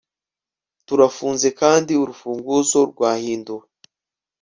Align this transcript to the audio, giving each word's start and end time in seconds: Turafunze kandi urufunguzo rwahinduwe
Turafunze 0.87 1.47
kandi 1.59 1.91
urufunguzo 2.01 2.79
rwahinduwe 2.91 3.65